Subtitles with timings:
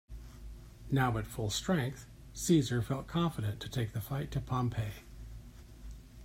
[0.89, 5.03] Now at full strength, Caesar felt confident to take the fight to Pompey.